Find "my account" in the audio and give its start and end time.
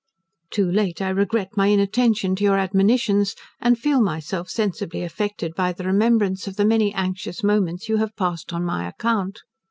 8.65-9.43